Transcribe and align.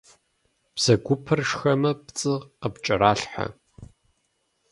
Бзэгупэр 0.75 1.39
шхэмэ 1.49 1.91
пцӏы 2.05 2.33
къыпкӏэралъхьэ. 2.61 3.45